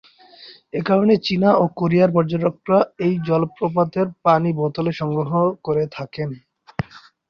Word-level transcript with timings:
একারণে 0.73 1.15
চীনা 1.25 1.49
ও 1.55 1.73
কোরিয়ার 1.79 2.11
পর্যটকরা 2.13 2.77
এই 3.05 3.13
জলপ্রপাতের 3.27 4.07
পানি 4.25 4.49
বোতলে 4.59 4.91
সংগ্রহ 4.99 5.31
করে 5.65 5.83
থাকেন। 5.97 6.29